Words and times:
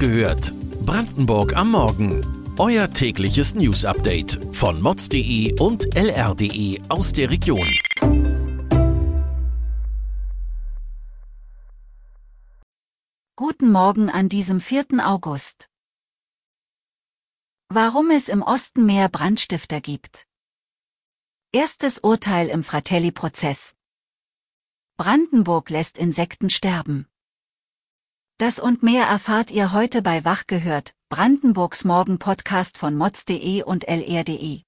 gehört. 0.00 0.52
Brandenburg 0.86 1.54
am 1.54 1.72
Morgen. 1.72 2.54
Euer 2.58 2.90
tägliches 2.90 3.54
News-Update 3.54 4.40
von 4.52 4.80
mods.de 4.80 5.60
und 5.60 5.94
lr.de 5.94 6.80
aus 6.88 7.12
der 7.12 7.30
Region. 7.30 7.68
Guten 13.36 13.70
Morgen 13.70 14.08
an 14.08 14.30
diesem 14.30 14.60
4. 14.62 14.86
August. 15.04 15.68
Warum 17.68 18.10
es 18.10 18.30
im 18.30 18.42
Osten 18.42 18.86
mehr 18.86 19.10
Brandstifter 19.10 19.82
gibt. 19.82 20.26
Erstes 21.52 21.98
Urteil 21.98 22.48
im 22.48 22.64
Fratelli-Prozess. 22.64 23.76
Brandenburg 24.96 25.68
lässt 25.68 25.98
Insekten 25.98 26.48
sterben. 26.48 27.09
Das 28.40 28.58
und 28.58 28.82
mehr 28.82 29.04
erfahrt 29.04 29.50
ihr 29.50 29.72
heute 29.72 30.00
bei 30.00 30.24
Wach 30.24 30.46
gehört, 30.46 30.94
Brandenburgs 31.10 31.84
Morgen-Podcast 31.84 32.78
von 32.78 32.96
mods.de 32.96 33.62
und 33.64 33.86
lr.de. 33.86 34.62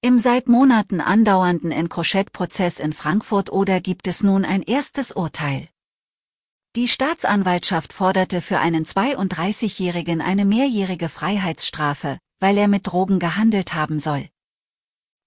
Im 0.00 0.18
seit 0.18 0.48
Monaten 0.48 1.00
andauernden 1.00 1.70
Encrochet-Prozess 1.70 2.80
in 2.80 2.92
Frankfurt 2.92 3.52
oder 3.52 3.80
gibt 3.80 4.08
es 4.08 4.24
nun 4.24 4.44
ein 4.44 4.62
erstes 4.62 5.12
Urteil. 5.12 5.68
Die 6.74 6.88
Staatsanwaltschaft 6.88 7.92
forderte 7.92 8.40
für 8.40 8.58
einen 8.58 8.84
32-Jährigen 8.84 10.20
eine 10.20 10.44
mehrjährige 10.44 11.08
Freiheitsstrafe, 11.08 12.18
weil 12.40 12.58
er 12.58 12.66
mit 12.66 12.88
Drogen 12.88 13.20
gehandelt 13.20 13.74
haben 13.74 14.00
soll. 14.00 14.28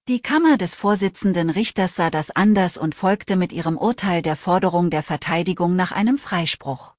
Die 0.08 0.20
Kammer 0.20 0.58
des 0.58 0.76
Vorsitzenden 0.76 1.50
Richters 1.50 1.96
sah 1.96 2.12
das 2.12 2.30
anders 2.30 2.78
und 2.78 2.94
folgte 2.94 3.36
mit 3.36 3.52
ihrem 3.52 3.76
Urteil 3.76 4.22
der 4.22 4.36
Forderung 4.36 4.92
der 4.92 5.02
Verteidigung 5.02 5.76
nach 5.76 5.92
einem 5.92 6.20
Freispruch. 6.20 6.94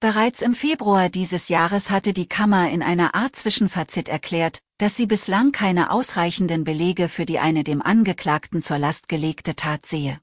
Bereits 0.00 0.40
im 0.40 0.54
Februar 0.54 1.10
dieses 1.10 1.50
Jahres 1.50 1.90
hatte 1.90 2.14
die 2.14 2.26
Kammer 2.26 2.70
in 2.70 2.82
einer 2.82 3.14
Art 3.14 3.36
Zwischenfazit 3.36 4.08
erklärt, 4.08 4.60
dass 4.78 4.96
sie 4.96 5.04
bislang 5.04 5.52
keine 5.52 5.90
ausreichenden 5.90 6.64
Belege 6.64 7.10
für 7.10 7.26
die 7.26 7.40
eine 7.40 7.62
dem 7.62 7.82
Angeklagten 7.82 8.62
zur 8.62 8.78
Last 8.78 9.10
gelegte 9.10 9.54
Tat 9.54 9.84
sehe. 9.84 10.18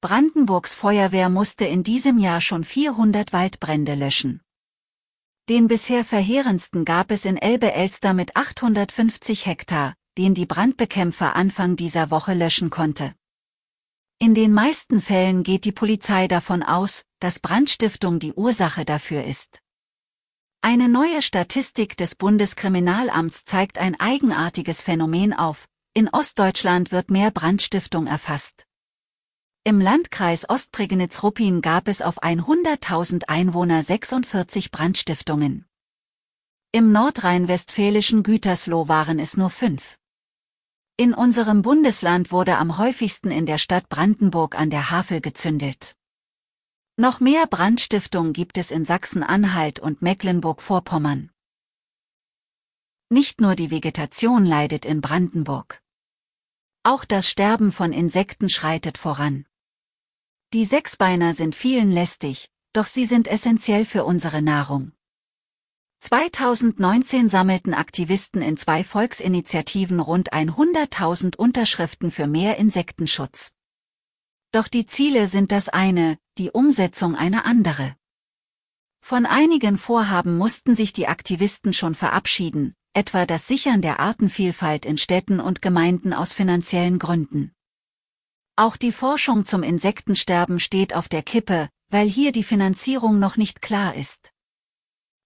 Brandenburgs 0.00 0.74
Feuerwehr 0.74 1.28
musste 1.28 1.66
in 1.66 1.82
diesem 1.82 2.16
Jahr 2.16 2.40
schon 2.40 2.64
400 2.64 3.34
Waldbrände 3.34 3.94
löschen. 3.94 4.40
Den 5.48 5.66
bisher 5.66 6.04
verheerendsten 6.04 6.84
gab 6.84 7.10
es 7.10 7.24
in 7.24 7.38
Elbe-Elster 7.38 8.12
mit 8.12 8.36
850 8.36 9.46
Hektar, 9.46 9.94
den 10.18 10.34
die 10.34 10.44
Brandbekämpfer 10.44 11.34
Anfang 11.36 11.74
dieser 11.74 12.10
Woche 12.10 12.34
löschen 12.34 12.68
konnte. 12.68 13.14
In 14.18 14.34
den 14.34 14.52
meisten 14.52 15.00
Fällen 15.00 15.44
geht 15.44 15.64
die 15.64 15.72
Polizei 15.72 16.28
davon 16.28 16.62
aus, 16.62 17.02
dass 17.18 17.40
Brandstiftung 17.40 18.18
die 18.18 18.34
Ursache 18.34 18.84
dafür 18.84 19.24
ist. 19.24 19.60
Eine 20.60 20.90
neue 20.90 21.22
Statistik 21.22 21.96
des 21.96 22.14
Bundeskriminalamts 22.14 23.44
zeigt 23.44 23.78
ein 23.78 23.98
eigenartiges 23.98 24.82
Phänomen 24.82 25.32
auf, 25.32 25.66
in 25.94 26.10
Ostdeutschland 26.10 26.92
wird 26.92 27.10
mehr 27.10 27.30
Brandstiftung 27.30 28.06
erfasst. 28.06 28.67
Im 29.64 29.80
Landkreis 29.80 30.48
Ostprignitz-Ruppin 30.48 31.60
gab 31.60 31.88
es 31.88 32.00
auf 32.00 32.22
100.000 32.22 33.24
Einwohner 33.28 33.82
46 33.82 34.70
Brandstiftungen. 34.70 35.66
Im 36.72 36.92
nordrhein-westfälischen 36.92 38.22
Gütersloh 38.22 38.88
waren 38.88 39.18
es 39.18 39.36
nur 39.36 39.50
fünf. 39.50 39.98
In 40.96 41.14
unserem 41.14 41.62
Bundesland 41.62 42.32
wurde 42.32 42.58
am 42.58 42.78
häufigsten 42.78 43.30
in 43.30 43.46
der 43.46 43.58
Stadt 43.58 43.88
Brandenburg 43.88 44.58
an 44.58 44.70
der 44.70 44.90
Havel 44.90 45.20
gezündelt. 45.20 45.94
Noch 46.96 47.20
mehr 47.20 47.46
Brandstiftung 47.46 48.32
gibt 48.32 48.58
es 48.58 48.70
in 48.70 48.84
Sachsen-Anhalt 48.84 49.80
und 49.80 50.02
Mecklenburg-Vorpommern. 50.02 51.30
Nicht 53.10 53.40
nur 53.40 53.54
die 53.54 53.70
Vegetation 53.70 54.44
leidet 54.44 54.84
in 54.84 55.00
Brandenburg. 55.00 55.80
Auch 56.82 57.04
das 57.04 57.30
Sterben 57.30 57.72
von 57.72 57.92
Insekten 57.92 58.50
schreitet 58.50 58.98
voran. 58.98 59.46
Die 60.54 60.64
Sechsbeiner 60.64 61.34
sind 61.34 61.54
vielen 61.54 61.92
lästig, 61.92 62.48
doch 62.72 62.86
sie 62.86 63.04
sind 63.04 63.28
essentiell 63.28 63.84
für 63.84 64.06
unsere 64.06 64.40
Nahrung. 64.40 64.92
2019 66.00 67.28
sammelten 67.28 67.74
Aktivisten 67.74 68.40
in 68.40 68.56
zwei 68.56 68.82
Volksinitiativen 68.82 70.00
rund 70.00 70.32
100.000 70.32 71.36
Unterschriften 71.36 72.10
für 72.10 72.26
mehr 72.26 72.56
Insektenschutz. 72.56 73.52
Doch 74.50 74.68
die 74.68 74.86
Ziele 74.86 75.26
sind 75.26 75.52
das 75.52 75.68
eine, 75.68 76.16
die 76.38 76.50
Umsetzung 76.50 77.14
eine 77.14 77.44
andere. 77.44 77.94
Von 79.02 79.26
einigen 79.26 79.76
Vorhaben 79.76 80.38
mussten 80.38 80.74
sich 80.74 80.94
die 80.94 81.08
Aktivisten 81.08 81.74
schon 81.74 81.94
verabschieden, 81.94 82.74
etwa 82.94 83.26
das 83.26 83.48
Sichern 83.48 83.82
der 83.82 84.00
Artenvielfalt 84.00 84.86
in 84.86 84.96
Städten 84.96 85.40
und 85.40 85.60
Gemeinden 85.60 86.14
aus 86.14 86.32
finanziellen 86.32 86.98
Gründen. 86.98 87.52
Auch 88.58 88.76
die 88.76 88.90
Forschung 88.90 89.46
zum 89.46 89.62
Insektensterben 89.62 90.58
steht 90.58 90.92
auf 90.92 91.08
der 91.08 91.22
Kippe, 91.22 91.68
weil 91.90 92.08
hier 92.08 92.32
die 92.32 92.42
Finanzierung 92.42 93.20
noch 93.20 93.36
nicht 93.36 93.62
klar 93.62 93.94
ist. 93.94 94.32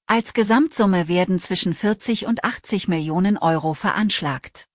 Als 0.06 0.34
Gesamtsumme 0.34 1.08
werden 1.08 1.40
zwischen 1.40 1.72
40 1.72 2.26
und 2.26 2.44
80 2.44 2.88
Millionen 2.88 3.38
Euro 3.38 3.72
veranschlagt. 3.72 4.68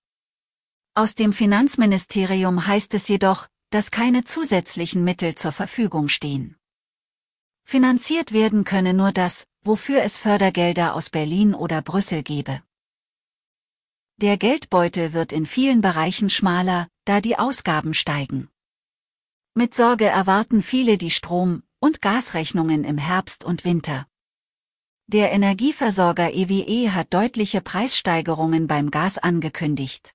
Aus 0.94 1.14
dem 1.14 1.32
Finanzministerium 1.32 2.66
heißt 2.66 2.94
es 2.94 3.06
jedoch, 3.06 3.46
dass 3.70 3.92
keine 3.92 4.24
zusätzlichen 4.24 5.04
Mittel 5.04 5.36
zur 5.36 5.52
Verfügung 5.52 6.08
stehen. 6.08 6.56
Finanziert 7.64 8.32
werden 8.32 8.64
könne 8.64 8.92
nur 8.92 9.12
das, 9.12 9.46
wofür 9.62 10.02
es 10.02 10.18
Fördergelder 10.18 10.96
aus 10.96 11.10
Berlin 11.10 11.54
oder 11.54 11.80
Brüssel 11.80 12.24
gebe. 12.24 12.60
Der 14.16 14.36
Geldbeutel 14.36 15.12
wird 15.12 15.32
in 15.32 15.46
vielen 15.46 15.80
Bereichen 15.80 16.28
schmaler, 16.28 16.88
da 17.08 17.22
die 17.22 17.38
Ausgaben 17.38 17.94
steigen. 17.94 18.50
Mit 19.54 19.74
Sorge 19.74 20.04
erwarten 20.04 20.62
viele 20.62 20.98
die 20.98 21.10
Strom- 21.10 21.62
und 21.80 22.02
Gasrechnungen 22.02 22.84
im 22.84 22.98
Herbst 22.98 23.44
und 23.44 23.64
Winter. 23.64 24.06
Der 25.06 25.32
Energieversorger 25.32 26.34
EWE 26.34 26.68
e 26.68 26.90
hat 26.90 27.14
deutliche 27.14 27.62
Preissteigerungen 27.62 28.66
beim 28.66 28.90
Gas 28.90 29.16
angekündigt. 29.16 30.12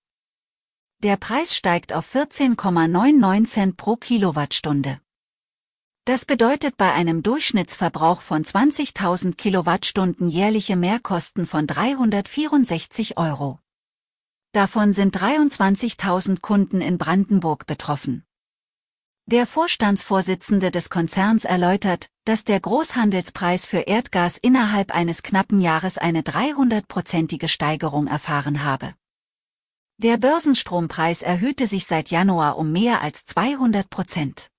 Der 1.00 1.18
Preis 1.18 1.58
steigt 1.58 1.94
auf 1.94 2.14
14,99 2.14 3.46
Cent 3.48 3.78
pro 3.78 3.96
Kilowattstunde. 3.96 5.02
Das 6.06 6.26
bedeutet 6.26 6.78
bei 6.78 6.94
einem 6.94 7.24
Durchschnittsverbrauch 7.24 8.22
von 8.22 8.44
20.000 8.44 9.36
Kilowattstunden 9.36 10.30
jährliche 10.30 10.76
Mehrkosten 10.76 11.48
von 11.48 11.66
364 11.66 13.18
Euro. 13.18 13.63
Davon 14.54 14.94
sind 14.94 15.18
23.000 15.18 16.40
Kunden 16.42 16.80
in 16.80 17.00
Brandenburg 17.00 17.66
betroffen. 17.66 18.24
Der 19.26 19.48
Vorstandsvorsitzende 19.48 20.70
des 20.70 20.92
Konzerns 20.92 21.44
erläutert, 21.44 22.08
dass 22.24 22.44
der 22.44 22.60
Großhandelspreis 22.60 23.66
für 23.66 23.80
Erdgas 23.80 24.38
innerhalb 24.38 24.94
eines 24.94 25.24
knappen 25.24 25.60
Jahres 25.60 25.98
eine 25.98 26.22
300-prozentige 26.22 27.48
Steigerung 27.48 28.06
erfahren 28.06 28.64
habe. 28.64 28.94
Der 29.98 30.18
Börsenstrompreis 30.18 31.24
erhöhte 31.24 31.66
sich 31.66 31.88
seit 31.88 32.12
Januar 32.12 32.60
um 32.60 32.72
mehr 32.72 33.02
als 33.02 33.26
200 33.26 33.90
Prozent. 33.90 34.50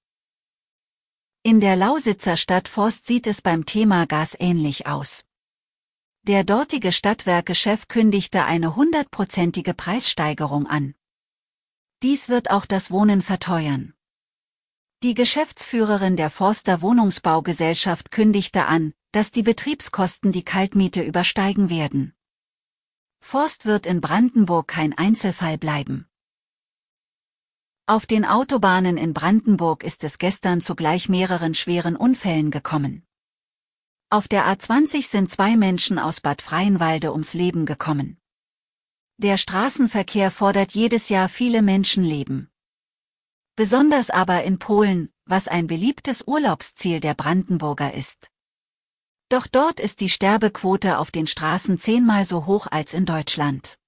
In 1.44 1.60
der 1.60 1.76
Lausitzer 1.76 2.36
Stadt 2.36 2.66
Forst 2.66 3.06
sieht 3.06 3.28
es 3.28 3.42
beim 3.42 3.64
Thema 3.64 4.06
Gas 4.06 4.34
ähnlich 4.40 4.88
aus. 4.88 5.24
Der 6.26 6.42
dortige 6.42 6.90
Stadtwerke-Chef 6.90 7.86
kündigte 7.86 8.46
eine 8.46 8.76
hundertprozentige 8.76 9.74
Preissteigerung 9.74 10.66
an. 10.66 10.94
Dies 12.02 12.30
wird 12.30 12.50
auch 12.50 12.64
das 12.64 12.90
Wohnen 12.90 13.20
verteuern. 13.20 13.92
Die 15.02 15.12
Geschäftsführerin 15.12 16.16
der 16.16 16.30
Forster 16.30 16.80
Wohnungsbaugesellschaft 16.80 18.10
kündigte 18.10 18.64
an, 18.64 18.94
dass 19.12 19.32
die 19.32 19.42
Betriebskosten 19.42 20.32
die 20.32 20.46
Kaltmiete 20.46 21.02
übersteigen 21.02 21.68
werden. 21.68 22.14
Forst 23.20 23.66
wird 23.66 23.84
in 23.84 24.00
Brandenburg 24.00 24.68
kein 24.68 24.96
Einzelfall 24.96 25.58
bleiben. 25.58 26.08
Auf 27.84 28.06
den 28.06 28.24
Autobahnen 28.24 28.96
in 28.96 29.12
Brandenburg 29.12 29.84
ist 29.84 30.04
es 30.04 30.16
gestern 30.16 30.62
zu 30.62 30.74
gleich 30.74 31.10
mehreren 31.10 31.52
schweren 31.52 31.96
Unfällen 31.96 32.50
gekommen. 32.50 33.06
Auf 34.14 34.28
der 34.28 34.46
A20 34.46 35.08
sind 35.10 35.28
zwei 35.28 35.56
Menschen 35.56 35.98
aus 35.98 36.20
Bad 36.20 36.40
Freienwalde 36.40 37.10
ums 37.10 37.34
Leben 37.34 37.66
gekommen. 37.66 38.16
Der 39.16 39.36
Straßenverkehr 39.36 40.30
fordert 40.30 40.70
jedes 40.70 41.08
Jahr 41.08 41.28
viele 41.28 41.62
Menschenleben. 41.62 42.48
Besonders 43.56 44.10
aber 44.10 44.44
in 44.44 44.60
Polen, 44.60 45.08
was 45.24 45.48
ein 45.48 45.66
beliebtes 45.66 46.22
Urlaubsziel 46.28 47.00
der 47.00 47.14
Brandenburger 47.14 47.92
ist. 47.92 48.30
Doch 49.30 49.48
dort 49.48 49.80
ist 49.80 50.00
die 50.00 50.08
Sterbequote 50.08 50.98
auf 50.98 51.10
den 51.10 51.26
Straßen 51.26 51.80
zehnmal 51.80 52.24
so 52.24 52.46
hoch 52.46 52.68
als 52.70 52.94
in 52.94 53.06
Deutschland. 53.06 53.78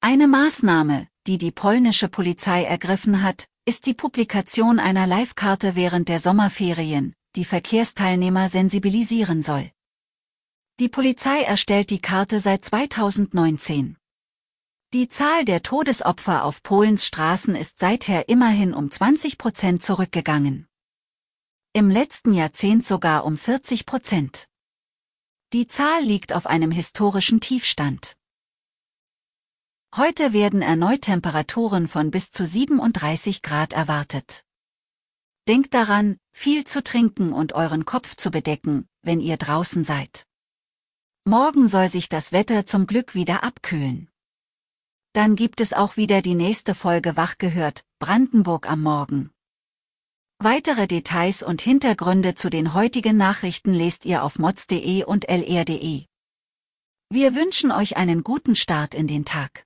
Eine 0.00 0.28
Maßnahme, 0.28 1.08
die 1.26 1.38
die 1.38 1.50
polnische 1.50 2.08
Polizei 2.08 2.62
ergriffen 2.62 3.20
hat, 3.24 3.48
ist 3.64 3.86
die 3.86 3.94
Publikation 3.94 4.78
einer 4.78 5.08
Live-Karte 5.08 5.74
während 5.74 6.08
der 6.08 6.20
Sommerferien, 6.20 7.16
die 7.36 7.44
Verkehrsteilnehmer 7.44 8.48
sensibilisieren 8.48 9.42
soll. 9.42 9.70
Die 10.80 10.88
Polizei 10.88 11.42
erstellt 11.42 11.90
die 11.90 12.00
Karte 12.00 12.40
seit 12.40 12.64
2019. 12.64 13.96
Die 14.92 15.08
Zahl 15.08 15.44
der 15.44 15.62
Todesopfer 15.62 16.44
auf 16.44 16.62
Polens 16.62 17.06
Straßen 17.06 17.56
ist 17.56 17.78
seither 17.78 18.28
immerhin 18.28 18.74
um 18.74 18.90
20 18.90 19.38
Prozent 19.38 19.82
zurückgegangen. 19.82 20.68
Im 21.72 21.90
letzten 21.90 22.32
Jahrzehnt 22.32 22.86
sogar 22.86 23.24
um 23.24 23.36
40 23.36 23.86
Prozent. 23.86 24.48
Die 25.52 25.66
Zahl 25.66 26.02
liegt 26.02 26.32
auf 26.32 26.46
einem 26.46 26.70
historischen 26.70 27.40
Tiefstand. 27.40 28.16
Heute 29.96 30.32
werden 30.32 30.62
erneut 30.62 31.02
Temperaturen 31.02 31.88
von 31.88 32.10
bis 32.10 32.30
zu 32.30 32.46
37 32.46 33.42
Grad 33.42 33.72
erwartet. 33.72 34.44
Denkt 35.46 35.74
daran, 35.74 36.16
viel 36.32 36.64
zu 36.64 36.82
trinken 36.82 37.32
und 37.32 37.52
euren 37.52 37.84
Kopf 37.84 38.16
zu 38.16 38.30
bedecken, 38.30 38.88
wenn 39.02 39.20
ihr 39.20 39.36
draußen 39.36 39.84
seid. 39.84 40.26
Morgen 41.26 41.68
soll 41.68 41.88
sich 41.88 42.08
das 42.08 42.32
Wetter 42.32 42.64
zum 42.64 42.86
Glück 42.86 43.14
wieder 43.14 43.44
abkühlen. 43.44 44.08
Dann 45.12 45.36
gibt 45.36 45.60
es 45.60 45.72
auch 45.72 45.96
wieder 45.96 46.22
die 46.22 46.34
nächste 46.34 46.74
Folge 46.74 47.16
Wach 47.16 47.38
gehört, 47.38 47.84
Brandenburg 47.98 48.68
am 48.68 48.82
Morgen. 48.82 49.30
Weitere 50.38 50.86
Details 50.86 51.42
und 51.42 51.62
Hintergründe 51.62 52.34
zu 52.34 52.50
den 52.50 52.74
heutigen 52.74 53.16
Nachrichten 53.16 53.72
lest 53.72 54.04
ihr 54.04 54.24
auf 54.24 54.38
mods.de 54.38 55.04
und 55.04 55.28
lr.de. 55.28 56.04
Wir 57.10 57.34
wünschen 57.34 57.70
euch 57.70 57.96
einen 57.96 58.24
guten 58.24 58.56
Start 58.56 58.94
in 58.94 59.06
den 59.06 59.24
Tag. 59.24 59.63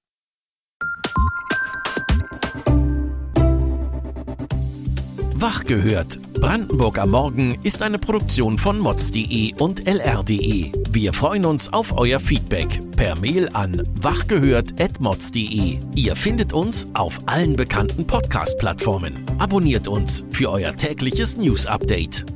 Wach 5.41 5.63
gehört. 5.63 6.19
Brandenburg 6.35 6.99
am 6.99 7.11
Morgen 7.11 7.57
ist 7.63 7.81
eine 7.83 7.99
Produktion 7.99 8.59
von 8.59 8.77
mods.de 8.81 9.55
und 9.59 9.87
lr.de. 9.87 10.73
Wir 10.91 11.13
freuen 11.13 11.45
uns 11.45 11.73
auf 11.73 11.97
euer 11.97 12.19
Feedback 12.19 12.81
per 12.97 13.17
Mail 13.17 13.49
an 13.53 13.85
wachgehört.mods.de. 14.03 15.79
Ihr 15.95 16.17
findet 16.17 16.53
uns 16.53 16.89
auf 16.95 17.21
allen 17.27 17.55
bekannten 17.55 18.05
Podcast-Plattformen. 18.05 19.25
Abonniert 19.39 19.87
uns 19.87 20.25
für 20.33 20.51
euer 20.51 20.77
tägliches 20.77 21.37
News-Update. 21.37 22.27